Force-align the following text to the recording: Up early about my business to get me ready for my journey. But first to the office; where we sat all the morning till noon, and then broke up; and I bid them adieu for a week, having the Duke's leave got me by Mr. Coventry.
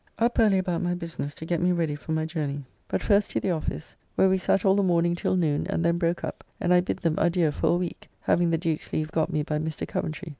Up 0.17 0.39
early 0.39 0.57
about 0.57 0.81
my 0.81 0.95
business 0.95 1.35
to 1.35 1.45
get 1.45 1.61
me 1.61 1.71
ready 1.71 1.93
for 1.93 2.11
my 2.11 2.25
journey. 2.25 2.63
But 2.87 3.03
first 3.03 3.29
to 3.29 3.39
the 3.39 3.51
office; 3.51 3.95
where 4.15 4.29
we 4.29 4.39
sat 4.39 4.65
all 4.65 4.73
the 4.73 4.81
morning 4.81 5.13
till 5.13 5.35
noon, 5.35 5.67
and 5.67 5.85
then 5.85 5.99
broke 5.99 6.23
up; 6.23 6.43
and 6.59 6.73
I 6.73 6.81
bid 6.81 6.97
them 6.97 7.19
adieu 7.19 7.51
for 7.51 7.75
a 7.75 7.77
week, 7.77 8.09
having 8.21 8.49
the 8.49 8.57
Duke's 8.57 8.91
leave 8.91 9.11
got 9.11 9.31
me 9.31 9.43
by 9.43 9.59
Mr. 9.59 9.87
Coventry. 9.87 10.29